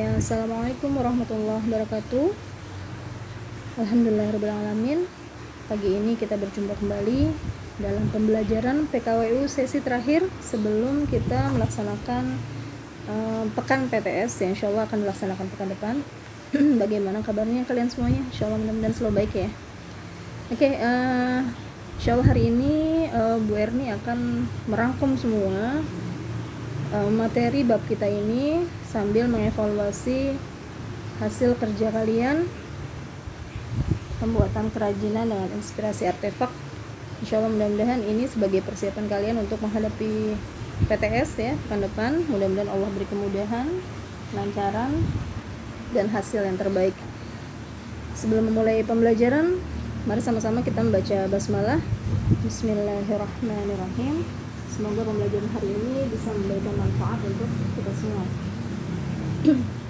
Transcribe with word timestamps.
Ya, 0.00 0.16
Assalamualaikum 0.16 0.96
warahmatullahi 0.96 1.60
wabarakatuh. 1.60 2.32
Alhamdulillahirrahmanirrahim 3.84 5.04
Pagi 5.68 5.90
ini 5.92 6.16
kita 6.16 6.40
berjumpa 6.40 6.72
kembali 6.80 7.28
dalam 7.84 8.08
pembelajaran 8.08 8.88
PKWU 8.88 9.44
sesi 9.44 9.84
terakhir 9.84 10.24
sebelum 10.40 11.04
kita 11.04 11.52
melaksanakan 11.52 12.32
uh, 13.12 13.44
pekan 13.52 13.92
PTS 13.92 14.40
yang 14.40 14.56
insya 14.56 14.72
Allah 14.72 14.88
akan 14.88 15.04
dilaksanakan 15.04 15.46
pekan 15.52 15.68
depan. 15.68 15.94
Bagaimana 16.80 17.20
kabarnya 17.20 17.68
kalian 17.68 17.92
semuanya? 17.92 18.24
Insya 18.32 18.48
Allah 18.48 18.56
mudah-mudahan 18.56 18.96
selalu 18.96 19.12
baik 19.20 19.32
ya. 19.36 19.52
Oke, 20.48 20.64
okay, 20.64 20.72
uh, 20.80 21.44
insya 22.00 22.16
Allah 22.16 22.24
hari 22.32 22.48
ini 22.48 23.04
uh, 23.12 23.36
Bu 23.36 23.52
Erni 23.52 23.92
akan 23.92 24.48
merangkum 24.64 25.20
semua 25.20 25.84
uh, 26.90 27.10
materi 27.10 27.62
bab 27.62 27.82
kita 27.86 28.06
ini 28.06 28.66
sambil 28.90 29.30
mengevaluasi 29.30 30.34
hasil 31.22 31.54
kerja 31.58 31.92
kalian 31.92 32.48
pembuatan 34.18 34.68
kerajinan 34.72 35.32
dengan 35.32 35.50
inspirasi 35.56 36.08
artefak. 36.10 36.52
Insya 37.20 37.40
Allah 37.40 37.52
mudah-mudahan 37.52 38.00
ini 38.04 38.24
sebagai 38.24 38.64
persiapan 38.64 39.08
kalian 39.08 39.36
untuk 39.40 39.60
menghadapi 39.60 40.36
PTS 40.88 41.30
ya 41.40 41.52
pekan 41.66 41.80
depan. 41.84 42.12
Mudah-mudahan 42.28 42.70
Allah 42.72 42.88
beri 42.92 43.06
kemudahan 43.08 43.68
lancaran 44.32 44.92
dan 45.92 46.06
hasil 46.12 46.44
yang 46.44 46.56
terbaik. 46.56 46.96
Sebelum 48.16 48.52
memulai 48.52 48.84
pembelajaran 48.84 49.60
mari 50.08 50.20
sama-sama 50.24 50.64
kita 50.64 50.80
membaca 50.80 51.28
basmalah. 51.28 51.80
Bismillahirrahmanirrahim 52.44 54.39
semoga 54.70 55.02
pembelajaran 55.02 55.50
hari 55.50 55.68
ini 55.74 56.06
bisa 56.08 56.30
memberikan 56.30 56.74
manfaat 56.78 57.18
untuk 57.26 57.50
kita 57.74 57.92
semua 57.98 58.24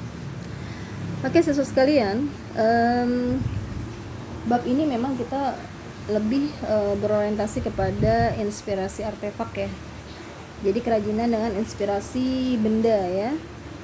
Oke, 1.20 1.36
sesuai 1.44 1.68
sekalian, 1.68 2.32
um, 2.56 3.36
bab 4.48 4.64
ini 4.64 4.88
memang 4.88 5.20
kita 5.20 5.52
lebih 6.08 6.48
uh, 6.64 6.96
berorientasi 6.96 7.60
kepada 7.60 8.32
inspirasi 8.40 9.04
artefak 9.04 9.52
ya. 9.52 9.68
Jadi 10.64 10.80
kerajinan 10.80 11.28
dengan 11.28 11.52
inspirasi 11.60 12.56
benda 12.56 13.04
ya. 13.12 13.36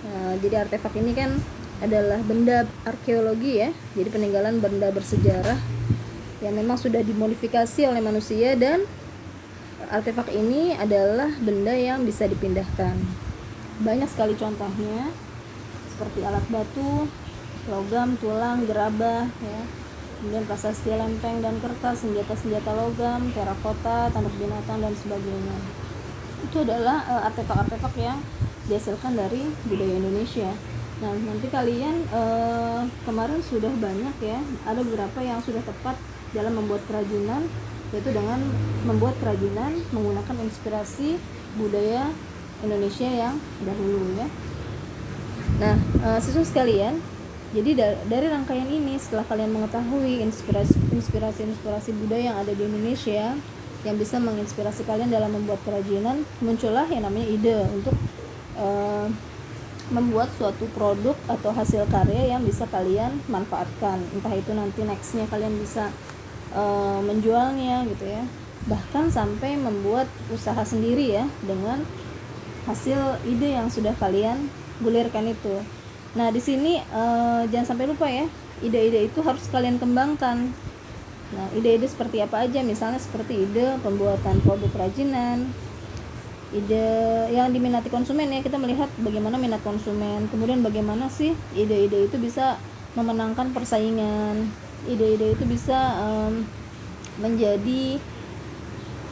Uh, 0.09 0.41
jadi 0.41 0.65
artefak 0.65 0.97
ini 0.97 1.13
kan 1.13 1.37
adalah 1.85 2.25
benda 2.25 2.65
arkeologi 2.89 3.69
ya. 3.69 3.71
Jadi 3.93 4.09
peninggalan 4.09 4.57
benda 4.57 4.89
bersejarah 4.89 5.61
yang 6.41 6.57
memang 6.57 6.81
sudah 6.81 7.05
dimodifikasi 7.05 7.85
oleh 7.85 8.01
manusia 8.01 8.57
dan 8.57 8.81
artefak 9.91 10.29
ini 10.35 10.75
adalah 10.75 11.31
benda 11.39 11.75
yang 11.75 12.03
bisa 12.03 12.27
dipindahkan. 12.27 12.99
Banyak 13.83 14.09
sekali 14.09 14.35
contohnya 14.35 15.13
seperti 15.93 16.21
alat 16.25 16.45
batu, 16.53 17.09
logam, 17.71 18.19
tulang, 18.21 18.67
gerabah, 18.69 19.29
ya. 19.29 19.61
Kemudian 20.17 20.49
prasasti 20.49 20.89
lempeng 20.97 21.45
dan 21.45 21.61
kertas, 21.61 22.01
senjata-senjata 22.01 22.73
logam, 22.73 23.29
terakota, 23.37 24.09
tanduk 24.09 24.33
binatang 24.41 24.81
dan 24.81 24.97
sebagainya. 24.97 25.57
Itu 26.41 26.65
adalah 26.65 27.05
uh, 27.05 27.29
artefak-artefak 27.29 27.95
yang 28.01 28.19
dihasilkan 28.65 29.13
dari 29.13 29.45
budaya 29.69 29.95
Indonesia. 30.01 30.51
Nah, 31.05 31.13
nanti 31.13 31.53
kalian 31.53 32.09
uh, 32.09 32.89
kemarin 33.05 33.45
sudah 33.45 33.69
banyak 33.77 34.17
ya, 34.25 34.41
ada 34.65 34.81
beberapa 34.81 35.21
yang 35.21 35.45
sudah 35.45 35.61
tepat 35.61 36.01
dalam 36.33 36.57
membuat 36.57 36.81
kerajinan 36.89 37.45
yaitu 37.95 38.11
dengan 38.11 38.43
membuat 38.83 39.15
kerajinan 39.23 39.79
menggunakan 39.95 40.37
inspirasi 40.43 41.21
budaya 41.55 42.11
Indonesia 42.65 43.07
yang 43.07 43.35
dahulu 43.63 44.17
ya. 44.17 44.27
Nah, 45.57 45.77
uh, 46.03 46.19
siswa 46.19 46.43
sekalian, 46.43 46.99
jadi 47.55 47.71
da 47.79 47.87
dari 48.11 48.27
rangkaian 48.27 48.69
ini 48.69 48.99
setelah 48.99 49.25
kalian 49.25 49.55
mengetahui 49.55 50.25
inspirasi 50.25 50.77
inspirasi 50.93 51.91
budaya 51.95 52.35
yang 52.35 52.39
ada 52.43 52.53
di 52.53 52.63
Indonesia 52.67 53.39
yang 53.87 53.97
bisa 54.03 54.19
menginspirasi 54.19 54.83
kalian 54.83 55.15
dalam 55.15 55.31
membuat 55.31 55.63
kerajinan, 55.63 56.27
muncullah 56.43 56.91
yang 56.91 57.07
namanya 57.07 57.29
ide 57.31 57.55
untuk 57.71 57.95
uh, 58.59 59.07
membuat 59.95 60.27
suatu 60.35 60.67
produk 60.75 61.15
atau 61.31 61.55
hasil 61.55 61.87
karya 61.87 62.35
yang 62.35 62.43
bisa 62.43 62.67
kalian 62.67 63.23
manfaatkan. 63.31 64.03
Entah 64.11 64.35
itu 64.35 64.51
nanti 64.51 64.83
nextnya 64.83 65.31
kalian 65.31 65.55
bisa 65.63 65.95
uh, 66.55 67.01
menjualnya 67.03 67.83
gitu 67.89 68.05
ya. 68.07 68.23
Bahkan 68.67 69.15
sampai 69.15 69.55
membuat 69.59 70.11
usaha 70.29 70.59
sendiri 70.67 71.15
ya 71.17 71.25
dengan 71.47 71.83
hasil 72.67 73.23
ide 73.23 73.55
yang 73.55 73.71
sudah 73.71 73.95
kalian 73.95 74.51
gulirkan 74.83 75.31
itu. 75.31 75.63
Nah, 76.19 76.33
di 76.33 76.41
sini 76.43 76.81
uh, 76.91 77.47
jangan 77.47 77.77
sampai 77.77 77.87
lupa 77.87 78.09
ya, 78.09 78.27
ide-ide 78.65 79.07
itu 79.07 79.21
harus 79.23 79.47
kalian 79.53 79.77
kembangkan. 79.77 80.51
Nah, 81.27 81.47
ide-ide 81.55 81.87
seperti 81.87 82.25
apa 82.25 82.49
aja? 82.49 82.65
Misalnya 82.65 82.99
seperti 82.99 83.47
ide 83.47 83.77
pembuatan 83.85 84.41
produk 84.43 84.67
kerajinan, 84.73 85.47
ide 86.57 86.89
yang 87.31 87.53
diminati 87.53 87.93
konsumen 87.93 88.33
ya, 88.33 88.41
kita 88.43 88.57
melihat 88.57 88.89
bagaimana 88.99 89.37
minat 89.37 89.61
konsumen. 89.61 90.27
Kemudian 90.33 90.65
bagaimana 90.65 91.07
sih 91.13 91.37
ide-ide 91.53 92.11
itu 92.11 92.17
bisa 92.19 92.57
memenangkan 92.97 93.53
persaingan. 93.53 94.66
Ide-ide 94.85 95.33
itu 95.33 95.45
bisa 95.49 95.97
um, 96.05 96.45
menjadi 97.17 97.97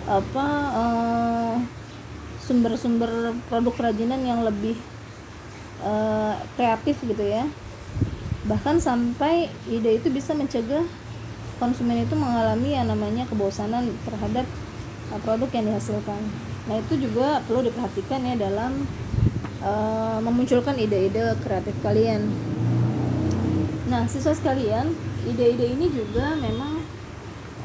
apa 0.04 0.46
uh, 0.76 1.56
sumber-sumber 2.44 3.32
produk 3.48 3.72
kerajinan 3.72 4.20
yang 4.20 4.44
lebih 4.44 4.76
uh, 5.80 6.36
kreatif 6.60 7.00
gitu 7.00 7.24
ya. 7.24 7.48
Bahkan 8.44 8.76
sampai 8.76 9.48
ide 9.64 9.96
itu 9.96 10.12
bisa 10.12 10.36
mencegah 10.36 10.84
konsumen 11.56 12.04
itu 12.04 12.12
mengalami 12.12 12.76
yang 12.76 12.92
namanya 12.92 13.24
kebosanan 13.24 13.88
terhadap 14.04 14.44
uh, 15.08 15.20
produk 15.24 15.48
yang 15.56 15.72
dihasilkan. 15.72 16.20
Nah 16.68 16.76
itu 16.80 17.08
juga 17.08 17.40
perlu 17.48 17.64
diperhatikan 17.64 18.20
ya 18.28 18.36
dalam 18.36 18.84
uh, 19.64 20.20
memunculkan 20.20 20.76
ide-ide 20.76 21.32
kreatif 21.40 21.72
kalian. 21.80 22.28
Nah 23.88 24.04
siswa 24.04 24.36
sekalian 24.36 24.92
ide-ide 25.24 25.66
ini 25.74 25.86
juga 25.88 26.36
memang 26.36 26.84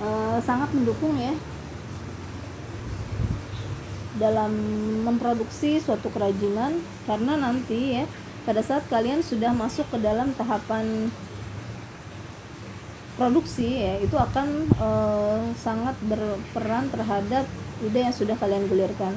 uh, 0.04 0.40
sangat 0.44 0.72
mendukung 0.72 1.16
ya 1.20 1.36
dalam 4.20 4.52
memproduksi 5.08 5.80
suatu 5.80 6.12
kerajinan 6.12 6.84
karena 7.08 7.40
nanti 7.40 8.00
ya 8.00 8.04
pada 8.44 8.60
saat 8.60 8.84
kalian 8.92 9.24
sudah 9.24 9.56
masuk 9.56 9.88
ke 9.88 9.98
dalam 10.04 10.36
tahapan 10.36 11.08
produksi 13.16 13.84
ya 13.84 14.00
itu 14.00 14.16
akan 14.16 14.68
e, 14.72 14.90
sangat 15.60 15.96
berperan 16.08 16.88
terhadap 16.88 17.44
ide 17.84 18.00
yang 18.00 18.16
sudah 18.16 18.36
kalian 18.40 18.68
gulirkan. 18.72 19.12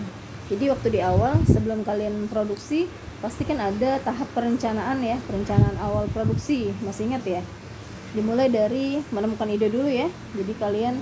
Jadi 0.51 0.69
waktu 0.71 0.89
di 0.91 1.01
awal 1.01 1.39
sebelum 1.47 1.87
kalian 1.87 2.27
produksi 2.27 2.91
pasti 3.23 3.47
kan 3.47 3.63
ada 3.63 4.03
tahap 4.03 4.27
perencanaan 4.35 4.99
ya, 5.01 5.17
perencanaan 5.31 5.79
awal 5.79 6.11
produksi. 6.11 6.75
Masih 6.83 7.09
ingat 7.09 7.23
ya? 7.25 7.43
Dimulai 8.13 8.53
dari 8.53 9.01
menemukan 9.09 9.49
ide 9.49 9.73
dulu 9.73 9.89
ya. 9.89 10.09
Jadi 10.37 10.53
kalian 10.61 10.95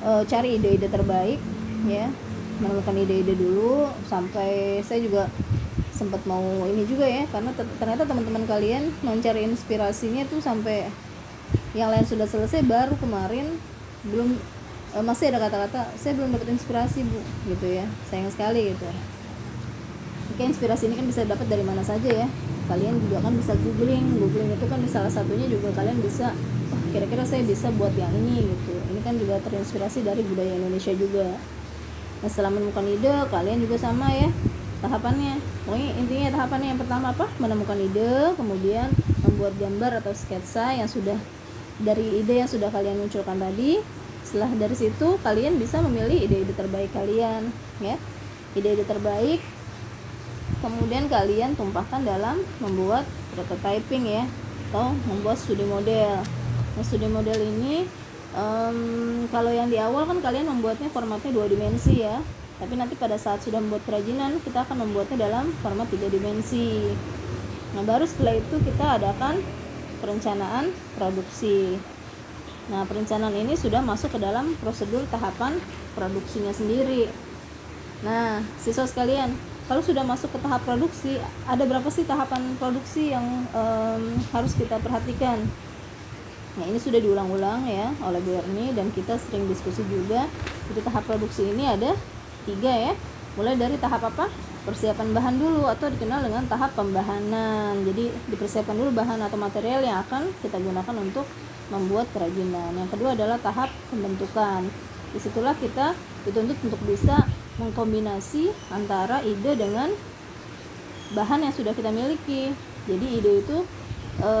e, 0.00 0.10
cari 0.24 0.56
ide-ide 0.56 0.88
terbaik 0.88 1.40
ya. 1.88 2.08
Menemukan 2.60 2.96
ide-ide 2.96 3.36
dulu 3.36 3.88
sampai 4.08 4.80
saya 4.84 5.00
juga 5.04 5.28
sempat 5.92 6.24
mau 6.24 6.64
ini 6.64 6.88
juga 6.88 7.04
ya 7.04 7.28
karena 7.28 7.52
ternyata 7.76 8.08
teman-teman 8.08 8.48
kalian 8.48 8.88
mencari 9.04 9.44
inspirasinya 9.44 10.24
tuh 10.32 10.40
sampai 10.40 10.88
yang 11.76 11.92
lain 11.92 12.08
sudah 12.08 12.24
selesai 12.24 12.64
baru 12.64 12.96
kemarin 12.96 13.60
belum 14.08 14.40
eh, 14.96 15.04
masih 15.04 15.28
ada 15.28 15.44
kata-kata 15.44 15.92
saya 16.00 16.16
belum 16.16 16.32
dapat 16.32 16.56
inspirasi 16.56 17.04
bu 17.04 17.20
gitu 17.52 17.66
ya. 17.68 17.84
Sayang 18.08 18.32
sekali 18.32 18.72
gitu 18.72 18.88
oke 20.40 20.56
inspirasi 20.56 20.88
ini 20.88 20.96
kan 20.96 21.04
bisa 21.04 21.20
dapat 21.28 21.52
dari 21.52 21.60
mana 21.60 21.84
saja 21.84 22.08
ya. 22.08 22.24
Kalian 22.64 22.96
juga 22.96 23.20
kan 23.20 23.36
bisa 23.36 23.52
googling. 23.60 24.16
Googling 24.16 24.56
itu 24.56 24.64
kan 24.72 24.80
salah 24.88 25.12
satunya 25.12 25.44
juga 25.44 25.68
kalian 25.76 26.00
bisa 26.00 26.32
kira-kira 26.96 27.28
saya 27.28 27.44
bisa 27.44 27.68
buat 27.76 27.92
yang 27.92 28.08
ini 28.08 28.48
gitu. 28.48 28.72
Ini 28.72 29.00
kan 29.04 29.20
juga 29.20 29.36
terinspirasi 29.44 30.00
dari 30.00 30.24
budaya 30.24 30.56
Indonesia 30.56 30.96
juga. 30.96 31.36
Nah 32.24 32.28
setelah 32.32 32.56
menemukan 32.56 32.88
ide 32.88 33.12
kalian 33.28 33.60
juga 33.60 33.76
sama 33.84 34.08
ya 34.16 34.32
tahapannya. 34.80 35.44
Pokoknya 35.68 35.90
intinya 36.00 36.28
tahapannya 36.32 36.68
yang 36.72 36.80
pertama 36.80 37.12
apa? 37.12 37.28
Menemukan 37.36 37.76
ide 37.76 38.32
kemudian 38.40 38.88
membuat 39.20 39.52
gambar 39.60 40.00
atau 40.00 40.16
sketsa 40.16 40.72
yang 40.72 40.88
sudah 40.88 41.20
dari 41.84 42.24
ide 42.24 42.40
yang 42.40 42.48
sudah 42.48 42.72
kalian 42.72 42.96
munculkan 42.96 43.36
tadi. 43.36 43.84
Setelah 44.24 44.56
dari 44.56 44.72
situ 44.72 45.20
kalian 45.20 45.60
bisa 45.60 45.84
memilih 45.84 46.16
ide-ide 46.16 46.56
terbaik 46.56 46.96
kalian 46.96 47.52
ya. 47.84 48.00
Ide-ide 48.56 48.88
terbaik 48.88 49.59
kemudian 50.70 51.10
kalian 51.10 51.58
tumpahkan 51.58 52.06
dalam 52.06 52.38
membuat 52.62 53.02
prototyping 53.34 54.06
ya 54.06 54.24
atau 54.70 54.94
membuat 55.10 55.36
studi 55.36 55.66
model 55.66 56.22
nah 56.78 56.82
studi 56.86 57.10
model 57.10 57.38
ini 57.42 57.84
um, 58.38 58.78
kalau 59.34 59.50
yang 59.50 59.66
di 59.66 59.76
awal 59.82 60.06
kan 60.06 60.22
kalian 60.22 60.46
membuatnya 60.46 60.86
formatnya 60.94 61.34
dua 61.34 61.50
dimensi 61.50 62.06
ya 62.06 62.22
tapi 62.62 62.78
nanti 62.78 62.94
pada 62.94 63.18
saat 63.18 63.42
sudah 63.42 63.58
membuat 63.58 63.82
kerajinan 63.88 64.38
kita 64.46 64.62
akan 64.62 64.86
membuatnya 64.86 65.26
dalam 65.26 65.50
format 65.58 65.90
tiga 65.90 66.06
dimensi 66.06 66.94
Nah, 67.70 67.82
baru 67.86 68.02
setelah 68.02 68.34
itu 68.34 68.56
kita 68.66 68.98
adakan 68.98 69.38
perencanaan 70.02 70.74
produksi. 70.98 71.78
Nah, 72.70 72.82
perencanaan 72.86 73.34
ini 73.34 73.54
sudah 73.54 73.82
masuk 73.82 74.14
ke 74.14 74.18
dalam 74.18 74.58
prosedur 74.58 75.06
tahapan 75.10 75.58
produksinya 75.94 76.50
sendiri. 76.50 77.06
Nah, 78.02 78.42
siswa 78.58 78.86
sekalian, 78.86 79.34
kalau 79.70 79.86
sudah 79.86 80.02
masuk 80.02 80.34
ke 80.34 80.38
tahap 80.42 80.66
produksi, 80.66 81.22
ada 81.46 81.62
berapa 81.62 81.86
sih 81.94 82.02
tahapan 82.02 82.58
produksi 82.58 83.14
yang 83.14 83.46
um, 83.54 84.18
harus 84.34 84.58
kita 84.58 84.82
perhatikan? 84.82 85.46
Nah, 86.58 86.66
ini 86.66 86.74
sudah 86.82 86.98
diulang-ulang 86.98 87.70
ya 87.70 87.94
oleh 88.02 88.18
Bu 88.18 88.34
Erni 88.34 88.74
dan 88.74 88.90
kita 88.90 89.14
sering 89.14 89.46
diskusi 89.46 89.86
juga. 89.86 90.26
Jadi 90.66 90.82
tahap 90.82 91.06
produksi 91.06 91.54
ini 91.54 91.70
ada 91.70 91.94
tiga 92.42 92.90
ya. 92.90 92.92
Mulai 93.38 93.54
dari 93.54 93.78
tahap 93.78 94.10
apa? 94.10 94.26
Persiapan 94.66 95.14
bahan 95.14 95.38
dulu 95.38 95.62
atau 95.70 95.86
dikenal 95.86 96.26
dengan 96.26 96.50
tahap 96.50 96.74
pembahanan. 96.74 97.86
Jadi 97.86 98.10
dipersiapkan 98.26 98.74
dulu 98.74 98.90
bahan 98.90 99.22
atau 99.22 99.38
material 99.38 99.86
yang 99.86 100.02
akan 100.02 100.34
kita 100.42 100.58
gunakan 100.58 100.98
untuk 100.98 101.30
membuat 101.70 102.10
kerajinan. 102.10 102.74
Yang 102.74 102.98
kedua 102.98 103.14
adalah 103.14 103.38
tahap 103.38 103.70
pembentukan. 103.86 104.66
Di 105.14 105.18
situlah 105.22 105.54
kita 105.54 105.94
dituntut 106.26 106.58
untuk 106.58 106.82
bisa 106.90 107.22
mengkombinasi 107.60 108.48
antara 108.72 109.20
ide 109.20 109.52
dengan 109.52 109.92
bahan 111.12 111.44
yang 111.44 111.52
sudah 111.52 111.76
kita 111.76 111.92
miliki. 111.92 112.56
Jadi 112.88 113.06
ide 113.20 113.44
itu 113.44 113.56
e, 114.24 114.32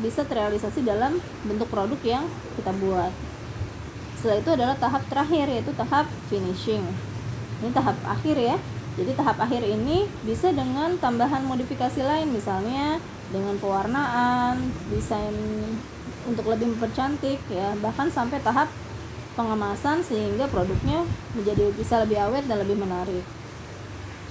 bisa 0.00 0.24
terrealisasi 0.24 0.80
dalam 0.80 1.20
bentuk 1.44 1.68
produk 1.68 2.00
yang 2.00 2.24
kita 2.56 2.72
buat. 2.80 3.12
Setelah 4.16 4.38
itu 4.40 4.50
adalah 4.50 4.76
tahap 4.80 5.04
terakhir 5.06 5.46
yaitu 5.52 5.70
tahap 5.76 6.08
finishing. 6.32 6.82
Ini 7.60 7.70
tahap 7.76 8.00
akhir 8.08 8.34
ya. 8.40 8.56
Jadi 8.98 9.14
tahap 9.14 9.38
akhir 9.38 9.62
ini 9.62 10.10
bisa 10.26 10.50
dengan 10.50 10.98
tambahan 10.98 11.46
modifikasi 11.46 12.02
lain 12.02 12.34
misalnya 12.34 12.98
dengan 13.30 13.54
pewarnaan, 13.62 14.58
desain 14.90 15.36
untuk 16.28 16.44
lebih 16.52 16.76
mempercantik 16.76 17.40
ya 17.48 17.72
bahkan 17.80 18.12
sampai 18.12 18.36
tahap 18.44 18.68
pengemasan 19.38 20.02
sehingga 20.02 20.50
produknya 20.50 21.06
menjadi 21.30 21.70
bisa 21.78 22.02
lebih 22.02 22.18
awet 22.18 22.42
dan 22.50 22.58
lebih 22.58 22.74
menarik. 22.74 23.22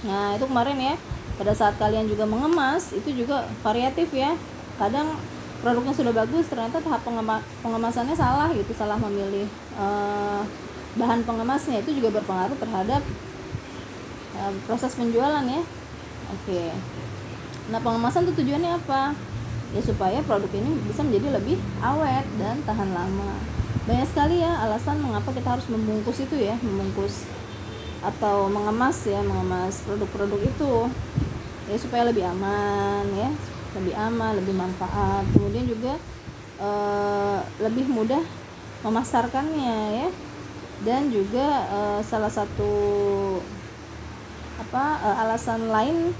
Nah 0.04 0.36
itu 0.36 0.44
kemarin 0.44 0.76
ya. 0.76 0.94
Pada 1.40 1.54
saat 1.56 1.80
kalian 1.80 2.04
juga 2.04 2.28
mengemas 2.28 2.92
itu 2.92 3.24
juga 3.24 3.48
variatif 3.64 4.12
ya. 4.12 4.36
Kadang 4.76 5.16
produknya 5.64 5.96
sudah 5.96 6.12
bagus 6.12 6.44
ternyata 6.52 6.84
tahap 6.84 7.00
pengema 7.02 7.40
pengemasannya 7.64 8.12
salah 8.12 8.52
gitu 8.52 8.70
salah 8.76 9.00
memilih 9.00 9.48
uh, 9.80 10.44
bahan 11.00 11.24
pengemasnya. 11.24 11.80
Itu 11.80 11.96
juga 11.96 12.20
berpengaruh 12.20 12.60
terhadap 12.60 13.00
uh, 14.36 14.52
proses 14.68 14.92
penjualan 14.92 15.42
ya. 15.48 15.62
Oke. 16.36 16.68
Nah 17.72 17.80
pengemasan 17.80 18.28
itu 18.28 18.44
tujuannya 18.44 18.76
apa? 18.76 19.16
Ya 19.72 19.80
supaya 19.80 20.20
produk 20.24 20.52
ini 20.52 20.76
bisa 20.84 21.00
menjadi 21.00 21.40
lebih 21.40 21.56
awet 21.80 22.24
dan 22.36 22.60
tahan 22.64 22.92
lama 22.92 23.57
banyak 23.88 24.06
sekali 24.08 24.44
ya 24.44 24.52
alasan 24.68 25.00
mengapa 25.00 25.32
kita 25.32 25.48
harus 25.56 25.66
membungkus 25.68 26.20
itu 26.20 26.36
ya 26.36 26.56
membungkus 26.60 27.24
atau 27.98 28.46
mengemas 28.46 29.00
ya 29.08 29.20
mengemas 29.24 29.82
produk-produk 29.84 30.40
itu. 30.44 30.72
Ya 31.68 31.76
supaya 31.76 32.08
lebih 32.08 32.24
aman 32.24 33.04
ya 33.12 33.28
lebih 33.76 33.94
aman 33.96 34.32
lebih 34.40 34.54
manfaat. 34.56 35.24
Kemudian 35.34 35.68
juga 35.68 36.00
e, 36.56 36.70
lebih 37.60 37.86
mudah 37.88 38.22
memasarkannya 38.86 39.76
ya. 40.04 40.08
Dan 40.84 41.10
juga 41.10 41.46
e, 41.68 41.78
salah 42.06 42.30
satu 42.30 42.72
apa 44.58 44.84
e, 45.04 45.08
alasan 45.26 45.68
lain 45.68 46.12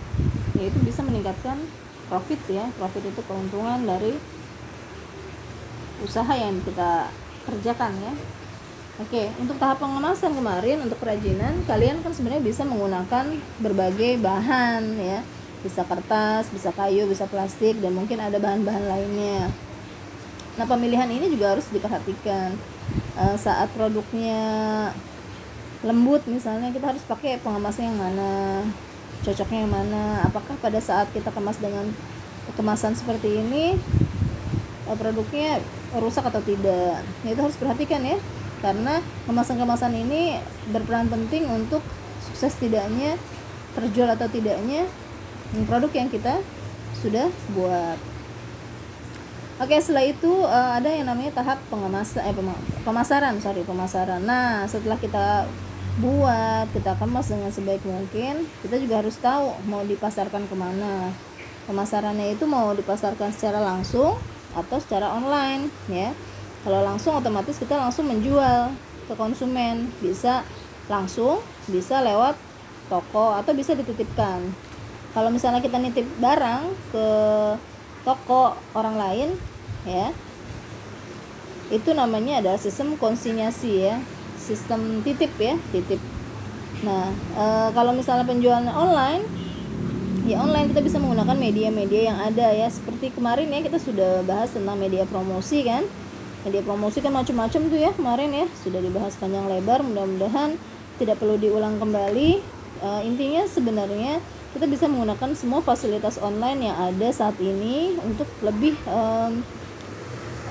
yaitu 0.58 0.78
bisa 0.84 1.00
meningkatkan 1.00 1.56
profit 2.12 2.40
ya. 2.48 2.68
Profit 2.76 3.08
itu 3.08 3.20
keuntungan 3.24 3.84
dari 3.88 4.16
usaha 5.98 6.30
yang 6.30 6.62
kita 6.62 7.10
kerjakan 7.48 7.96
ya 8.04 8.12
Oke, 8.98 9.30
untuk 9.38 9.62
tahap 9.62 9.78
pengemasan 9.78 10.34
kemarin 10.34 10.82
untuk 10.82 10.98
kerajinan 10.98 11.62
kalian 11.70 12.02
kan 12.02 12.10
sebenarnya 12.10 12.42
bisa 12.42 12.66
menggunakan 12.66 13.30
berbagai 13.62 14.18
bahan 14.18 14.82
ya. 14.98 15.22
Bisa 15.62 15.86
kertas, 15.86 16.50
bisa 16.50 16.74
kayu, 16.74 17.06
bisa 17.06 17.30
plastik 17.30 17.78
dan 17.78 17.94
mungkin 17.94 18.18
ada 18.18 18.42
bahan-bahan 18.42 18.90
lainnya. 18.90 19.54
Nah, 20.58 20.66
pemilihan 20.66 21.06
ini 21.06 21.30
juga 21.30 21.54
harus 21.54 21.70
diperhatikan. 21.70 22.58
E, 23.14 23.24
saat 23.38 23.70
produknya 23.78 24.42
lembut 25.86 26.26
misalnya 26.26 26.74
kita 26.74 26.90
harus 26.90 27.06
pakai 27.06 27.38
pengemasnya 27.38 27.86
yang 27.86 27.98
mana 28.02 28.66
cocoknya 29.22 29.62
yang 29.62 29.70
mana 29.70 30.26
apakah 30.26 30.58
pada 30.58 30.82
saat 30.82 31.06
kita 31.14 31.30
kemas 31.30 31.62
dengan 31.62 31.86
kemasan 32.58 32.98
seperti 32.98 33.38
ini 33.38 33.78
eh, 34.90 34.96
produknya 34.98 35.62
rusak 35.96 36.28
atau 36.28 36.42
tidak. 36.44 37.00
Nah, 37.00 37.28
itu 37.28 37.40
harus 37.40 37.56
perhatikan 37.56 38.04
ya. 38.04 38.20
Karena 38.58 39.00
kemasan-kemasan 39.24 39.94
ini 39.94 40.42
berperan 40.74 41.06
penting 41.08 41.46
untuk 41.46 41.80
sukses 42.26 42.58
tidaknya 42.58 43.14
terjual 43.78 44.10
atau 44.10 44.26
tidaknya 44.26 44.84
produk 45.64 45.92
yang 45.94 46.10
kita 46.10 46.42
sudah 46.98 47.30
buat. 47.54 47.98
Oke, 49.58 49.74
setelah 49.82 50.06
itu 50.06 50.30
uh, 50.46 50.78
ada 50.78 50.86
yang 50.86 51.10
namanya 51.10 51.42
tahap 51.42 51.58
pengemasan 51.66 52.22
eh 52.30 52.34
pemasaran, 52.86 53.42
sorry, 53.42 53.66
pemasaran. 53.66 54.22
Nah, 54.22 54.66
setelah 54.70 54.94
kita 54.98 55.50
buat 55.98 56.70
kita 56.70 56.94
kemas 56.94 57.26
dengan 57.26 57.50
sebaik 57.50 57.82
mungkin 57.82 58.46
kita 58.62 58.78
juga 58.78 59.02
harus 59.02 59.18
tahu 59.18 59.50
mau 59.66 59.82
dipasarkan 59.82 60.46
ke 60.46 60.54
mana. 60.54 61.10
Pemasarannya 61.66 62.38
itu 62.38 62.46
mau 62.46 62.70
dipasarkan 62.70 63.34
secara 63.34 63.58
langsung 63.58 64.14
atau 64.56 64.76
secara 64.80 65.12
online 65.12 65.68
ya. 65.88 66.12
Kalau 66.64 66.84
langsung 66.84 67.16
otomatis 67.16 67.56
kita 67.56 67.76
langsung 67.78 68.08
menjual 68.08 68.72
ke 69.08 69.14
konsumen. 69.16 69.88
Bisa 70.04 70.44
langsung 70.88 71.40
bisa 71.68 72.00
lewat 72.00 72.36
toko 72.88 73.36
atau 73.36 73.52
bisa 73.52 73.76
dititipkan. 73.76 74.40
Kalau 75.12 75.32
misalnya 75.32 75.64
kita 75.64 75.80
nitip 75.80 76.04
barang 76.20 76.62
ke 76.92 77.06
toko 78.04 78.56
orang 78.72 78.96
lain 78.96 79.28
ya 79.84 80.12
itu 81.68 81.92
namanya 81.92 82.40
adalah 82.40 82.60
sistem 82.60 82.96
konsinyasi 82.96 83.88
ya. 83.88 84.00
Sistem 84.40 85.04
titip 85.04 85.32
ya 85.36 85.60
titip. 85.72 86.00
Nah 86.84 87.12
e, 87.36 87.44
kalau 87.76 87.92
misalnya 87.92 88.24
penjualan 88.24 88.64
online 88.72 89.24
ya 90.28 90.44
online 90.44 90.76
kita 90.76 90.84
bisa 90.84 91.00
menggunakan 91.00 91.40
media-media 91.40 92.12
yang 92.12 92.18
ada 92.20 92.52
ya. 92.52 92.68
Seperti 92.68 93.16
kemarin 93.16 93.48
ya 93.48 93.64
kita 93.64 93.80
sudah 93.80 94.20
bahas 94.28 94.52
tentang 94.52 94.76
media 94.76 95.08
promosi 95.08 95.64
kan. 95.64 95.88
Media 96.44 96.60
promosi 96.60 97.00
kan 97.00 97.16
macam-macam 97.16 97.60
tuh 97.72 97.78
ya 97.80 97.90
kemarin 97.96 98.30
ya. 98.36 98.46
Sudah 98.60 98.84
dibahas 98.84 99.16
panjang 99.16 99.48
lebar 99.48 99.80
mudah-mudahan 99.80 100.60
tidak 101.00 101.16
perlu 101.16 101.40
diulang 101.40 101.80
kembali. 101.80 102.44
E, 102.78 102.88
intinya 103.08 103.48
sebenarnya 103.48 104.20
kita 104.52 104.68
bisa 104.68 104.84
menggunakan 104.84 105.32
semua 105.32 105.64
fasilitas 105.64 106.20
online 106.20 106.68
yang 106.68 106.76
ada 106.76 107.08
saat 107.08 107.40
ini 107.40 107.96
untuk 108.04 108.28
lebih 108.44 108.76
um, 108.84 109.40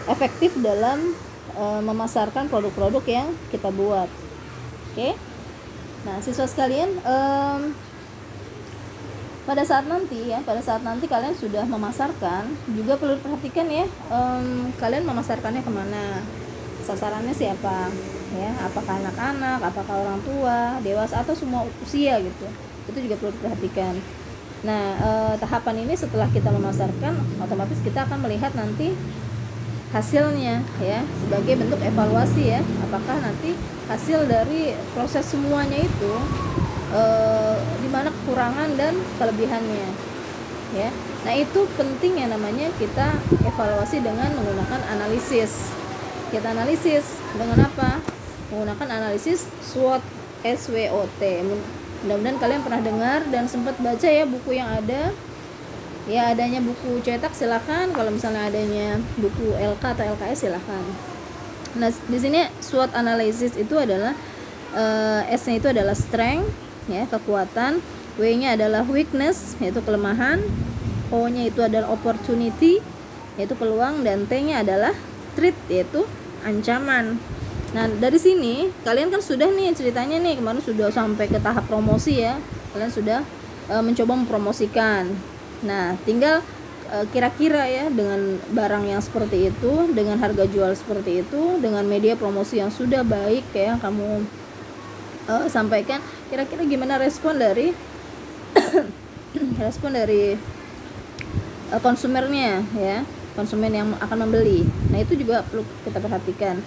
efektif 0.10 0.58
dalam 0.58 1.14
e, 1.54 1.64
memasarkan 1.86 2.50
produk-produk 2.50 3.06
yang 3.06 3.30
kita 3.54 3.70
buat. 3.70 4.10
Oke? 4.98 5.14
Okay? 5.14 5.14
nah 6.06 6.24
siswa 6.24 6.48
sekalian 6.48 7.04
um, 7.04 7.76
pada 9.48 9.64
saat 9.64 9.88
nanti 9.88 10.28
ya 10.28 10.44
pada 10.44 10.60
saat 10.60 10.84
nanti 10.84 11.08
kalian 11.08 11.32
sudah 11.32 11.64
memasarkan 11.64 12.52
juga 12.76 13.00
perlu 13.00 13.16
perhatikan 13.24 13.72
ya 13.72 13.88
um, 14.12 14.68
kalian 14.76 15.08
memasarkannya 15.08 15.64
ke 15.64 15.72
mana? 15.72 16.20
Sasarannya 16.84 17.32
siapa? 17.32 17.88
Ya 18.36 18.52
apakah 18.60 19.00
anak-anak 19.00 19.60
apakah 19.64 19.96
orang 20.04 20.20
tua 20.28 20.84
dewasa 20.84 21.24
atau 21.24 21.32
semua 21.32 21.64
usia 21.80 22.20
gitu. 22.20 22.48
Itu 22.92 23.00
juga 23.00 23.16
perlu 23.16 23.32
diperhatikan. 23.40 23.96
Nah 24.68 24.84
eh, 25.00 25.34
tahapan 25.40 25.88
ini 25.88 25.96
setelah 25.96 26.28
kita 26.28 26.52
memasarkan 26.52 27.16
otomatis 27.40 27.80
kita 27.88 28.04
akan 28.04 28.28
melihat 28.28 28.52
nanti 28.52 28.92
hasilnya 29.96 30.60
ya 30.84 31.00
sebagai 31.24 31.56
bentuk 31.56 31.80
evaluasi 31.80 32.52
ya. 32.52 32.60
Apakah 32.84 33.16
nanti 33.24 33.56
hasil 33.88 34.28
dari 34.28 34.76
proses 34.92 35.24
semuanya 35.24 35.80
itu 35.80 36.14
e, 36.92 37.02
di 37.84 37.90
mana 37.92 38.10
kekurangan 38.12 38.70
dan 38.80 38.94
kelebihannya 39.20 39.90
ya. 40.76 40.90
Nah 41.24 41.34
itu 41.36 41.68
penting 41.76 42.24
ya 42.24 42.28
namanya 42.32 42.72
kita 42.80 43.20
evaluasi 43.44 44.04
dengan 44.04 44.32
menggunakan 44.36 44.82
analisis. 44.96 45.72
Kita 46.32 46.52
analisis 46.52 47.20
dengan 47.36 47.68
apa? 47.68 48.04
Menggunakan 48.52 48.88
analisis 49.00 49.48
SWOT 49.64 50.04
SWOT 50.44 51.20
mudah-mudahan 51.98 52.38
kalian 52.38 52.62
pernah 52.62 52.82
dengar 52.84 53.20
dan 53.34 53.50
sempat 53.50 53.74
baca 53.82 54.08
ya 54.08 54.24
buku 54.24 54.56
yang 54.56 54.70
ada. 54.70 55.12
Ya 56.08 56.32
adanya 56.32 56.64
buku 56.64 57.04
cetak 57.04 57.36
silakan. 57.36 57.92
Kalau 57.92 58.12
misalnya 58.16 58.48
adanya 58.48 58.96
buku 59.20 59.52
LK 59.60 59.84
atau 59.84 60.16
LKS 60.16 60.48
silakan. 60.48 60.84
Nah 61.76 61.92
di 61.92 62.18
sini 62.22 62.48
SWOT 62.64 62.96
analysis 62.96 63.60
itu 63.60 63.76
adalah 63.76 64.16
uh, 64.72 65.28
S-nya 65.28 65.60
itu 65.60 65.68
adalah 65.68 65.98
strength 65.98 66.67
ya 66.88 67.04
kekuatan 67.08 67.80
W-nya 68.18 68.58
adalah 68.58 68.82
weakness 68.88 69.54
yaitu 69.62 69.80
kelemahan 69.86 70.42
O-nya 71.08 71.48
itu 71.48 71.64
adalah 71.64 71.96
opportunity 71.96 72.84
yaitu 73.40 73.54
peluang 73.56 74.02
dan 74.04 74.26
T-nya 74.26 74.66
adalah 74.66 74.92
threat 75.38 75.56
yaitu 75.70 76.04
ancaman. 76.42 77.22
Nah, 77.72 77.86
dari 78.02 78.18
sini 78.18 78.74
kalian 78.82 79.14
kan 79.14 79.22
sudah 79.22 79.48
nih 79.54 79.72
ceritanya 79.78 80.18
nih 80.18 80.42
kemarin 80.42 80.60
sudah 80.60 80.90
sampai 80.90 81.30
ke 81.30 81.38
tahap 81.40 81.70
promosi 81.70 82.26
ya. 82.26 82.36
Kalian 82.74 82.92
sudah 82.92 83.20
e, 83.70 83.76
mencoba 83.80 84.18
mempromosikan. 84.18 85.08
Nah, 85.64 85.94
tinggal 86.04 86.42
e, 86.90 87.06
kira-kira 87.14 87.70
ya 87.70 87.86
dengan 87.94 88.42
barang 88.52 88.84
yang 88.90 89.00
seperti 89.04 89.54
itu, 89.54 89.94
dengan 89.94 90.18
harga 90.18 90.50
jual 90.50 90.74
seperti 90.74 91.24
itu, 91.24 91.62
dengan 91.62 91.86
media 91.86 92.18
promosi 92.18 92.60
yang 92.60 92.74
sudah 92.74 93.06
baik 93.06 93.46
ya 93.54 93.78
kamu 93.78 94.26
e, 95.30 95.34
sampaikan, 95.52 96.02
kira-kira 96.28 96.64
gimana 96.68 97.00
respon 97.00 97.40
dari 97.40 97.72
respon 99.64 99.96
dari 99.96 100.36
e, 101.72 101.76
konsumernya 101.80 102.64
ya 102.76 103.04
konsumen 103.38 103.70
yang 103.70 103.94
akan 104.02 104.26
membeli. 104.26 104.66
Nah, 104.90 104.98
itu 104.98 105.14
juga 105.14 105.46
perlu 105.46 105.62
kita 105.86 106.02
perhatikan. 106.02 106.58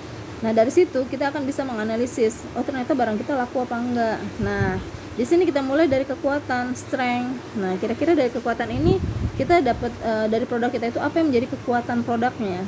Nah, 0.40 0.54
dari 0.54 0.70
situ 0.70 1.02
kita 1.10 1.34
akan 1.34 1.42
bisa 1.42 1.66
menganalisis, 1.66 2.46
oh 2.54 2.62
ternyata 2.62 2.94
barang 2.94 3.18
kita 3.18 3.34
laku 3.34 3.66
apa 3.66 3.76
enggak. 3.76 4.18
Nah, 4.38 4.78
di 5.18 5.26
sini 5.26 5.42
kita 5.42 5.60
mulai 5.66 5.90
dari 5.90 6.06
kekuatan, 6.06 6.72
strength. 6.78 7.58
Nah, 7.58 7.74
kira-kira 7.82 8.14
dari 8.14 8.30
kekuatan 8.30 8.70
ini 8.70 9.02
kita 9.34 9.60
dapat 9.60 9.90
uh, 10.06 10.30
dari 10.30 10.46
produk 10.46 10.70
kita 10.70 10.94
itu 10.94 11.02
apa 11.02 11.18
yang 11.18 11.34
menjadi 11.34 11.50
kekuatan 11.58 12.06
produknya. 12.06 12.62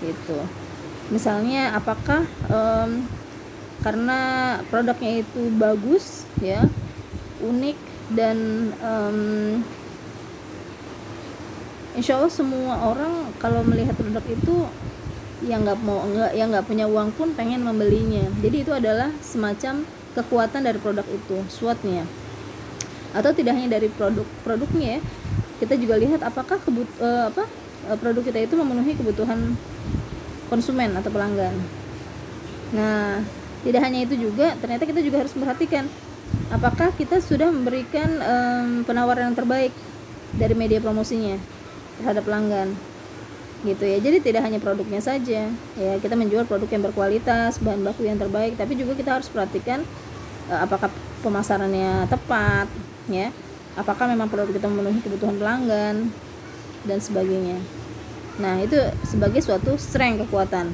Gitu. 0.00 0.38
Misalnya 1.10 1.74
apakah 1.74 2.22
um, 2.48 3.04
karena 3.80 4.18
produknya 4.68 5.24
itu 5.24 5.42
bagus 5.56 6.28
ya, 6.40 6.64
unik 7.40 7.78
dan 8.12 8.36
um, 8.82 9.18
insya 11.96 12.18
Allah 12.20 12.32
semua 12.32 12.74
orang 12.86 13.30
kalau 13.40 13.64
melihat 13.64 13.96
produk 13.96 14.24
itu 14.28 14.66
yang 15.40 15.64
nggak 15.64 15.80
mau 15.80 16.04
nggak 16.04 16.36
yang 16.36 16.52
nggak 16.52 16.68
punya 16.68 16.84
uang 16.84 17.16
pun 17.16 17.32
pengen 17.32 17.64
membelinya. 17.64 18.28
Jadi 18.44 18.56
itu 18.60 18.72
adalah 18.76 19.08
semacam 19.24 19.88
kekuatan 20.12 20.60
dari 20.66 20.76
produk 20.76 21.06
itu 21.08 21.40
SWOT-nya. 21.48 22.04
Atau 23.16 23.32
tidak 23.32 23.56
hanya 23.56 23.80
dari 23.80 23.88
produk 23.88 24.26
produknya 24.44 24.98
ya 24.98 25.00
kita 25.60 25.76
juga 25.76 26.00
lihat 26.00 26.24
apakah 26.24 26.56
kebut 26.56 26.88
uh, 27.04 27.28
apa 27.28 27.44
uh, 27.88 27.96
produk 28.00 28.24
kita 28.24 28.48
itu 28.48 28.56
memenuhi 28.56 28.96
kebutuhan 28.96 29.56
konsumen 30.48 30.96
atau 30.96 31.12
pelanggan. 31.12 31.52
Nah 32.72 33.20
tidak 33.60 33.80
hanya 33.84 34.08
itu 34.08 34.14
juga 34.16 34.56
ternyata 34.56 34.88
kita 34.88 35.00
juga 35.04 35.24
harus 35.24 35.32
memperhatikan 35.36 35.84
apakah 36.50 36.90
kita 36.94 37.18
sudah 37.22 37.50
memberikan 37.50 38.08
um, 38.22 38.68
penawaran 38.86 39.32
yang 39.32 39.38
terbaik 39.38 39.72
dari 40.34 40.54
media 40.54 40.78
promosinya 40.78 41.38
terhadap 41.98 42.22
pelanggan 42.26 42.74
gitu 43.60 43.84
ya. 43.84 44.00
Jadi 44.00 44.24
tidak 44.24 44.46
hanya 44.48 44.56
produknya 44.56 45.02
saja 45.04 45.50
ya 45.76 45.92
kita 46.00 46.14
menjual 46.16 46.48
produk 46.48 46.70
yang 46.70 46.84
berkualitas 46.86 47.60
bahan 47.60 47.84
baku 47.84 48.08
yang 48.08 48.16
terbaik 48.16 48.56
tapi 48.56 48.78
juga 48.78 48.96
kita 48.96 49.20
harus 49.20 49.28
perhatikan 49.28 49.84
uh, 50.48 50.64
apakah 50.64 50.88
pemasarannya 51.20 52.08
tepat 52.08 52.66
ya. 53.10 53.28
Apakah 53.78 54.10
memang 54.10 54.26
produk 54.26 54.50
kita 54.50 54.66
memenuhi 54.66 54.98
kebutuhan 54.98 55.38
pelanggan 55.38 56.10
dan 56.88 56.98
sebagainya. 56.98 57.60
Nah 58.40 58.58
itu 58.58 58.76
sebagai 59.06 59.44
suatu 59.44 59.76
strength 59.76 60.26
kekuatan. 60.26 60.72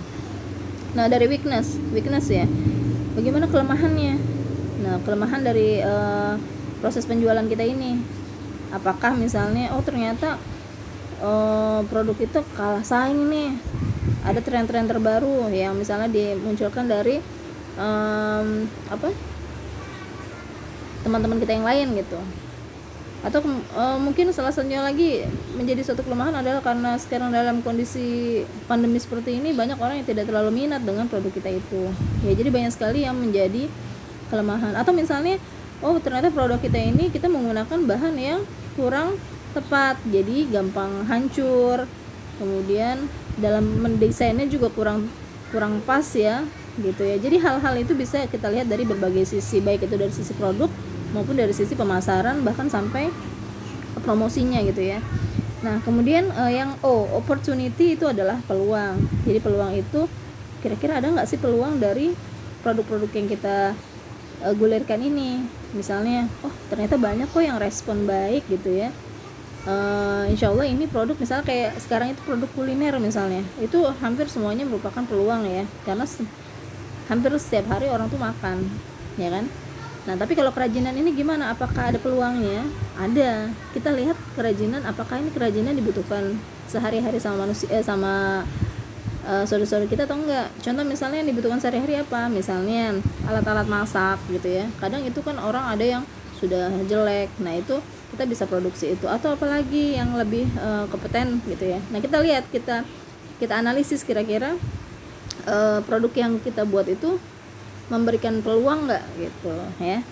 Nah 0.97 1.05
dari 1.11 1.29
weakness 1.29 1.77
weakness 1.93 2.31
ya 2.33 2.47
bagaimana 3.17 3.49
kelemahannya? 3.49 4.15
Nah 4.85 5.01
kelemahan 5.03 5.41
dari 5.43 5.81
uh, 5.81 6.37
proses 6.85 7.09
penjualan 7.09 7.43
kita 7.49 7.65
ini. 7.65 7.99
Apakah 8.71 9.17
misalnya 9.17 9.73
oh 9.73 9.81
ternyata 9.81 10.37
uh, 11.25 11.81
produk 11.89 12.17
itu 12.21 12.41
kalah 12.55 12.85
saing 12.85 13.27
nih. 13.33 13.57
Ada 14.27 14.43
tren-tren 14.43 14.85
terbaru 14.85 15.49
yang 15.49 15.79
misalnya 15.79 16.11
dimunculkan 16.11 16.85
dari 16.87 17.23
um, 17.79 18.67
apa 18.91 19.09
teman-teman 21.07 21.39
kita 21.39 21.55
yang 21.55 21.67
lain 21.67 21.95
gitu 21.95 22.19
atau 23.27 23.43
uh, 23.75 23.99
mungkin 23.99 24.31
salah 24.31 24.55
satunya 24.55 24.79
lagi 24.79 25.27
menjadi 25.59 25.83
suatu 25.83 26.07
kelemahan 26.07 26.31
adalah 26.31 26.63
karena 26.63 26.95
sekarang 26.95 27.35
dalam 27.35 27.59
kondisi 27.59 28.47
pandemi 28.71 29.03
seperti 29.03 29.43
ini 29.43 29.51
banyak 29.51 29.75
orang 29.83 29.99
yang 29.99 30.07
tidak 30.07 30.31
terlalu 30.31 30.55
minat 30.55 30.87
dengan 30.87 31.11
produk 31.11 31.35
kita 31.35 31.51
itu. 31.51 31.91
Ya 32.23 32.39
jadi 32.39 32.55
banyak 32.55 32.71
sekali 32.71 33.03
yang 33.03 33.19
menjadi 33.19 33.67
kelemahan. 34.31 34.79
Atau 34.79 34.95
misalnya 34.95 35.43
oh 35.83 35.99
ternyata 35.99 36.31
produk 36.31 36.63
kita 36.63 36.79
ini 36.79 37.11
kita 37.11 37.27
menggunakan 37.27 37.83
bahan 37.83 38.15
yang 38.15 38.41
kurang 38.79 39.19
tepat 39.59 39.99
jadi 40.07 40.47
gampang 40.47 41.11
hancur. 41.11 41.91
Kemudian 42.39 43.11
dalam 43.43 43.83
mendesainnya 43.83 44.47
juga 44.47 44.71
kurang 44.71 45.11
kurang 45.51 45.83
pas 45.83 46.07
ya 46.15 46.47
gitu 46.81 47.03
ya. 47.03 47.17
Jadi 47.17 47.41
hal-hal 47.41 47.75
itu 47.81 47.97
bisa 47.97 48.25
kita 48.29 48.53
lihat 48.53 48.69
dari 48.69 48.85
berbagai 48.85 49.25
sisi 49.25 49.65
baik 49.65 49.89
itu 49.89 49.97
dari 49.97 50.13
sisi 50.13 50.33
produk 50.37 50.69
maupun 51.17 51.39
dari 51.39 51.55
sisi 51.57 51.73
pemasaran 51.73 52.45
bahkan 52.45 52.69
sampai 52.69 53.09
promosinya 54.05 54.61
gitu 54.61 54.85
ya. 54.85 55.01
Nah 55.65 55.81
kemudian 55.83 56.29
uh, 56.37 56.53
yang 56.53 56.77
O 56.85 57.09
opportunity 57.17 57.97
itu 57.97 58.05
adalah 58.05 58.37
peluang. 58.45 59.01
Jadi 59.25 59.39
peluang 59.41 59.73
itu 59.73 60.05
kira-kira 60.61 61.01
ada 61.01 61.09
nggak 61.09 61.29
sih 61.29 61.41
peluang 61.41 61.81
dari 61.81 62.13
produk-produk 62.61 63.11
yang 63.17 63.29
kita 63.31 63.73
uh, 64.45 64.55
gulirkan 64.55 65.01
ini? 65.01 65.41
Misalnya 65.73 66.29
oh 66.45 66.53
ternyata 66.69 67.01
banyak 67.01 67.29
kok 67.33 67.43
yang 67.43 67.57
respon 67.57 68.05
baik 68.05 68.45
gitu 68.53 68.77
ya. 68.77 68.93
Uh, 69.67 70.23
insya 70.31 70.55
Allah 70.55 70.71
ini 70.71 70.87
produk 70.87 71.19
misalnya 71.19 71.43
kayak 71.43 71.75
sekarang 71.83 72.15
itu 72.15 72.21
produk 72.23 72.47
kuliner 72.55 72.95
misalnya. 73.03 73.43
Itu 73.59 73.83
hampir 73.99 74.31
semuanya 74.31 74.63
merupakan 74.69 75.03
peluang 75.03 75.43
ya. 75.49 75.65
Karena 75.83 76.07
hampir 77.07 77.31
setiap 77.39 77.71
hari 77.71 77.87
orang 77.91 78.11
tuh 78.11 78.19
makan 78.19 78.67
ya 79.17 79.31
kan? 79.33 79.45
Nah 80.07 80.15
tapi 80.15 80.39
kalau 80.39 80.55
kerajinan 80.55 80.95
ini 80.95 81.11
gimana? 81.11 81.51
Apakah 81.51 81.91
ada 81.91 81.99
peluangnya? 81.99 82.63
Ada. 82.95 83.51
Kita 83.75 83.91
lihat 83.91 84.15
kerajinan 84.39 84.87
apakah 84.87 85.19
ini 85.19 85.35
kerajinan 85.35 85.75
dibutuhkan 85.75 86.39
sehari-hari 86.71 87.19
sama 87.19 87.47
manusia 87.47 87.67
eh, 87.71 87.83
sama 87.83 88.47
uh, 89.27 89.43
saudara-saudara 89.43 89.91
kita 89.91 90.07
atau 90.07 90.15
enggak? 90.23 90.47
Contoh 90.63 90.87
misalnya 90.87 91.27
yang 91.27 91.29
dibutuhkan 91.35 91.59
sehari-hari 91.59 91.99
apa? 91.99 92.31
Misalnya 92.31 92.95
alat-alat 93.27 93.67
masak 93.67 94.23
gitu 94.31 94.47
ya. 94.47 94.71
Kadang 94.79 95.03
itu 95.03 95.19
kan 95.27 95.37
orang 95.43 95.75
ada 95.75 95.83
yang 95.83 96.03
sudah 96.39 96.71
jelek. 96.87 97.35
Nah 97.43 97.59
itu 97.59 97.83
kita 98.15 98.25
bisa 98.31 98.47
produksi 98.47 98.95
itu. 98.95 99.11
Atau 99.11 99.35
apalagi 99.35 99.99
yang 99.99 100.15
lebih 100.15 100.47
uh, 100.63 100.87
kompeten 100.87 101.43
gitu 101.51 101.67
ya. 101.67 101.83
Nah 101.91 101.99
kita 101.99 102.23
lihat 102.23 102.47
kita 102.55 102.87
kita 103.43 103.59
analisis 103.59 104.07
kira-kira 104.07 104.55
uh, 105.47 105.81
produk 105.87 106.13
yang 106.15 106.33
kita 106.43 106.67
buat 106.67 106.91
itu 106.91 107.17
memberikan 107.87 108.43
peluang 108.43 108.91
nggak 108.91 109.05
gitu 109.19 109.55
ya. 109.79 110.03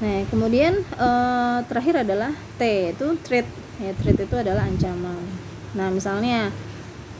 Nah 0.00 0.18
kemudian 0.28 0.84
uh, 1.00 1.64
terakhir 1.64 2.04
adalah 2.04 2.32
T 2.60 2.92
itu 2.92 3.16
threat 3.24 3.48
ya. 3.80 3.96
Threat 3.96 4.20
itu 4.20 4.36
adalah 4.36 4.68
ancaman. 4.68 5.24
Nah 5.72 5.88
misalnya 5.88 6.52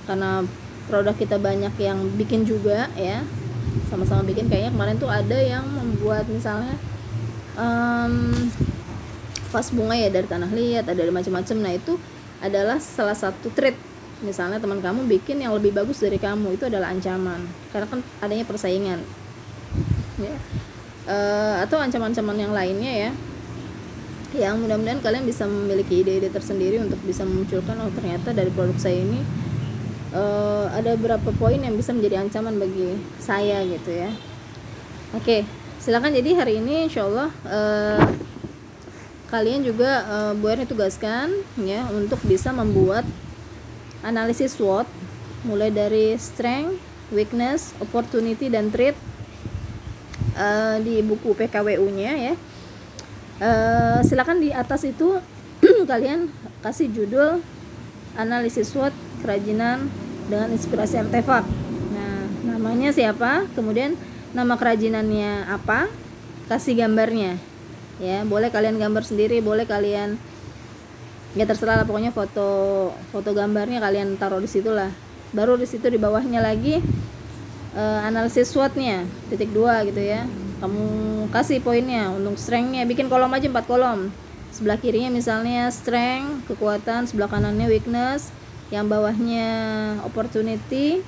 karena 0.05 0.45
produk 0.89 1.17
kita 1.17 1.41
banyak 1.41 1.73
yang 1.81 1.99
bikin 2.19 2.45
juga 2.45 2.91
ya 2.99 3.23
sama-sama 3.87 4.27
bikin 4.27 4.51
kayaknya 4.51 4.75
kemarin 4.75 4.97
tuh 4.99 5.07
ada 5.07 5.39
yang 5.39 5.63
membuat 5.63 6.27
misalnya 6.27 6.75
um, 7.55 8.35
vas 9.51 9.69
bunga 9.71 9.95
ya 9.95 10.11
dari 10.11 10.27
tanah 10.27 10.51
liat 10.51 10.85
ada 10.87 11.01
macam-macam. 11.11 11.57
Nah 11.59 11.73
itu 11.75 11.95
adalah 12.41 12.79
salah 12.81 13.15
satu 13.15 13.53
trait 13.53 13.77
misalnya 14.21 14.61
teman 14.61 14.81
kamu 14.85 15.09
bikin 15.09 15.41
yang 15.41 15.57
lebih 15.57 15.73
bagus 15.73 16.01
dari 16.01 16.17
kamu 16.21 16.57
itu 16.57 16.69
adalah 16.69 16.93
ancaman. 16.93 17.45
Karena 17.73 17.87
kan 17.89 18.01
adanya 18.21 18.45
persaingan. 18.45 19.01
Ya. 20.21 20.35
Uh, 21.11 21.57
atau 21.65 21.81
ancaman-ancaman 21.81 22.37
yang 22.37 22.53
lainnya 22.53 22.93
ya 23.09 23.11
yang 24.31 24.63
mudah-mudahan 24.63 25.03
kalian 25.03 25.27
bisa 25.27 25.43
memiliki 25.43 26.07
ide-ide 26.07 26.31
tersendiri 26.31 26.79
untuk 26.79 27.03
bisa 27.03 27.27
memunculkan 27.27 27.75
oh 27.83 27.91
ternyata 27.91 28.31
dari 28.31 28.47
produk 28.55 28.79
saya 28.79 29.03
ini 29.03 29.19
uh, 30.15 30.71
ada 30.71 30.95
beberapa 30.95 31.35
poin 31.35 31.59
yang 31.59 31.75
bisa 31.75 31.91
menjadi 31.91 32.23
ancaman 32.23 32.55
bagi 32.63 32.95
saya 33.19 33.67
gitu 33.67 33.91
ya. 33.91 34.11
Oke 35.19 35.43
silakan. 35.83 36.15
Jadi 36.15 36.31
hari 36.37 36.53
ini 36.63 36.87
insyaallah 36.87 37.29
uh, 37.49 38.01
kalian 39.33 39.67
juga 39.67 40.07
uh, 40.07 40.33
Bu 40.39 40.47
Erni 40.53 40.69
tugaskan 40.69 41.33
ya 41.59 41.89
untuk 41.91 42.23
bisa 42.23 42.55
membuat 42.55 43.03
analisis 44.05 44.57
SWOT 44.57 44.89
mulai 45.45 45.73
dari 45.73 46.17
strength, 46.21 46.77
weakness, 47.13 47.73
opportunity 47.81 48.53
dan 48.53 48.69
threat 48.69 48.97
uh, 50.37 50.77
di 50.81 51.01
buku 51.01 51.33
PKWU-nya 51.37 52.13
ya. 52.17 52.35
Uh, 53.41 53.99
silakan 54.05 54.45
di 54.45 54.53
atas 54.53 54.85
itu 54.85 55.17
kalian 55.91 56.29
kasih 56.61 56.93
judul 56.93 57.41
analisis 58.17 58.73
SWOT 58.73 58.93
kerajinan 59.25 59.89
dengan 60.29 60.53
inspirasi 60.53 61.01
artefak. 61.01 61.49
Nah, 61.93 62.25
namanya 62.45 62.93
siapa? 62.93 63.49
Kemudian 63.57 63.97
nama 64.37 64.61
kerajinannya 64.61 65.49
apa? 65.49 65.89
Kasih 66.51 66.77
gambarnya 66.77 67.51
ya 68.01 68.25
boleh 68.25 68.49
kalian 68.49 68.81
gambar 68.81 69.05
sendiri 69.05 69.45
boleh 69.45 69.69
kalian 69.69 70.17
ya 71.39 71.47
terserah 71.47 71.79
lah 71.79 71.87
pokoknya 71.87 72.11
foto 72.11 72.91
foto 73.15 73.31
gambarnya 73.31 73.79
kalian 73.79 74.19
taruh 74.19 74.43
di 74.43 74.51
situ 74.51 74.75
lah. 74.75 74.91
Baru 75.31 75.55
di 75.55 75.63
situ 75.63 75.87
di 75.87 75.95
bawahnya 75.95 76.43
lagi 76.43 76.83
uh, 77.79 78.01
analisis 78.03 78.51
SWOT-nya 78.51 79.07
titik 79.31 79.55
dua 79.55 79.87
gitu 79.87 80.03
ya. 80.03 80.27
Kamu 80.59 80.85
kasih 81.31 81.63
poinnya 81.63 82.11
untuk 82.11 82.35
strength-nya. 82.35 82.83
Bikin 82.85 83.07
kolom 83.07 83.31
aja 83.31 83.47
empat 83.47 83.71
kolom. 83.71 84.11
Sebelah 84.51 84.83
kirinya 84.83 85.15
misalnya 85.15 85.71
strength 85.71 86.51
kekuatan 86.51 87.07
sebelah 87.07 87.31
kanannya 87.31 87.71
weakness 87.71 88.35
yang 88.75 88.91
bawahnya 88.91 89.47
opportunity 90.07 91.03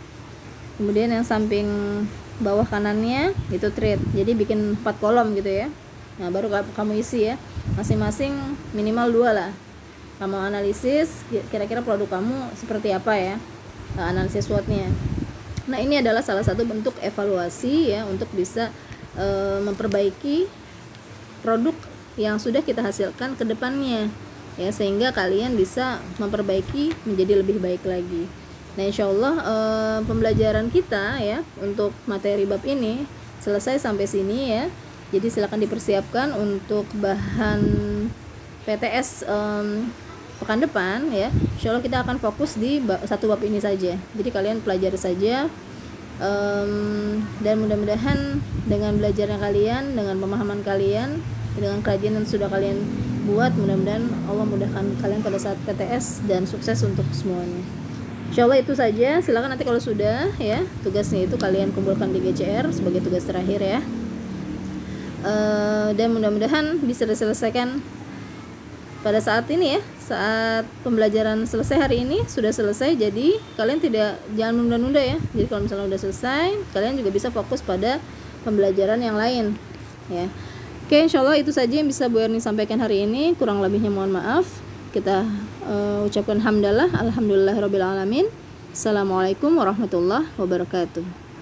kemudian 0.79 1.15
yang 1.15 1.23
samping 1.23 1.67
bawah 2.43 2.67
kanannya 2.67 3.35
itu 3.55 3.71
trade 3.71 4.03
jadi 4.15 4.35
bikin 4.35 4.79
empat 4.79 5.03
kolom 5.03 5.35
gitu 5.35 5.51
ya. 5.51 5.67
Nah 6.23 6.31
baru 6.31 6.47
kamu 6.79 7.03
isi 7.03 7.27
ya. 7.27 7.35
Masing-masing 7.75 8.35
minimal 8.71 9.11
dua 9.11 9.31
lah 9.35 9.51
kamu 10.21 10.37
analisis 10.53 11.25
kira-kira 11.49 11.81
produk 11.81 12.21
kamu 12.21 12.53
seperti 12.59 12.93
apa 12.93 13.15
ya 13.17 13.37
nah, 13.97 14.13
analisis 14.13 14.49
SWOT-nya 14.49 14.91
nah 15.71 15.79
ini 15.79 16.03
adalah 16.03 16.21
salah 16.21 16.43
satu 16.43 16.67
bentuk 16.67 16.99
evaluasi 16.99 17.95
ya 17.95 18.03
untuk 18.05 18.27
bisa 18.35 18.69
e, 19.15 19.27
memperbaiki 19.63 20.51
produk 21.43 21.75
yang 22.19 22.37
sudah 22.37 22.61
kita 22.61 22.85
hasilkan 22.85 23.39
ke 23.39 23.45
depannya 23.47 24.11
ya 24.61 24.69
sehingga 24.69 25.17
kalian 25.17 25.57
bisa 25.57 26.01
memperbaiki 26.21 26.93
menjadi 27.09 27.41
lebih 27.41 27.57
baik 27.61 27.83
lagi. 27.89 28.29
Nah, 28.73 28.85
insya 28.89 29.09
Allah 29.09 29.35
eh, 29.41 29.99
pembelajaran 30.09 30.69
kita 30.73 31.21
ya 31.21 31.45
untuk 31.61 31.93
materi 32.09 32.49
bab 32.49 32.65
ini 32.65 33.05
selesai 33.41 33.81
sampai 33.81 34.09
sini 34.09 34.39
ya. 34.53 34.65
Jadi 35.13 35.29
silakan 35.29 35.61
dipersiapkan 35.61 36.33
untuk 36.33 36.89
bahan 36.97 37.61
PTS 38.63 39.27
um, 39.27 39.91
pekan 40.43 40.59
depan 40.63 41.11
ya. 41.15 41.31
Insya 41.59 41.75
Allah 41.75 41.85
kita 41.85 42.03
akan 42.03 42.17
fokus 42.19 42.59
di 42.59 42.83
satu 43.07 43.31
bab 43.31 43.43
ini 43.43 43.59
saja. 43.59 43.95
Jadi 43.95 44.31
kalian 44.31 44.63
pelajari 44.63 44.99
saja 44.99 45.47
um, 46.19 47.23
dan 47.43 47.59
mudah-mudahan 47.59 48.39
dengan 48.67 48.99
belajarnya 48.99 49.39
kalian, 49.39 49.95
dengan 49.99 50.17
pemahaman 50.19 50.61
kalian, 50.63 51.23
dengan 51.57 51.85
kajian 51.85 52.17
yang 52.17 52.27
sudah 52.27 52.49
kalian 52.49 52.79
buat 53.23 53.55
mudah-mudahan 53.55 54.03
Allah 54.27 54.47
mudahkan 54.47 54.85
kalian 54.99 55.21
pada 55.23 55.39
saat 55.39 55.59
PTS 55.63 56.27
dan 56.27 56.43
sukses 56.43 56.83
untuk 56.83 57.07
semuanya 57.15 57.63
Insya 58.33 58.49
Allah 58.49 58.59
itu 58.65 58.73
saja 58.75 59.21
silakan 59.23 59.55
nanti 59.55 59.63
kalau 59.63 59.79
sudah 59.79 60.33
ya 60.43 60.65
tugasnya 60.83 61.29
itu 61.29 61.37
kalian 61.39 61.71
kumpulkan 61.71 62.11
di 62.11 62.19
GCR 62.19 62.67
sebagai 62.75 63.05
tugas 63.05 63.23
terakhir 63.23 63.61
ya 63.63 63.81
uh, 65.23 65.95
dan 65.95 66.11
mudah-mudahan 66.17 66.83
bisa 66.83 67.07
diselesaikan 67.07 67.79
pada 69.03 69.19
saat 69.19 69.51
ini 69.51 69.77
ya 69.77 69.81
saat 69.99 70.65
pembelajaran 70.87 71.43
selesai 71.43 71.77
hari 71.77 72.07
ini 72.07 72.23
sudah 72.31 72.55
selesai 72.55 72.95
jadi 72.95 73.39
kalian 73.59 73.83
tidak 73.83 74.23
jangan 74.39 74.63
nunda-nunda 74.63 75.03
ya 75.03 75.19
jadi 75.35 75.47
kalau 75.51 75.67
misalnya 75.67 75.91
sudah 75.91 76.01
selesai 76.09 76.47
kalian 76.71 76.95
juga 77.03 77.11
bisa 77.11 77.29
fokus 77.35 77.59
pada 77.59 77.99
pembelajaran 78.47 79.03
yang 79.03 79.19
lain 79.19 79.59
ya 80.07 80.31
Oke, 80.93 81.09
insya 81.09 81.25
Allah 81.25 81.41
itu 81.41 81.49
saja 81.49 81.73
yang 81.73 81.89
bisa 81.89 82.05
Bu 82.05 82.21
Erni 82.21 82.37
sampaikan 82.37 82.77
hari 82.77 83.09
ini. 83.09 83.33
Kurang 83.41 83.65
lebihnya 83.65 83.89
mohon 83.89 84.13
maaf. 84.13 84.45
Kita 84.93 85.25
uh, 85.65 86.05
ucapkan 86.05 86.37
hamdalah, 86.37 86.93
alhamdulillah 86.93 87.57
alamin. 87.57 88.29
Assalamualaikum 88.77 89.57
warahmatullahi 89.57 90.29
wabarakatuh. 90.37 91.22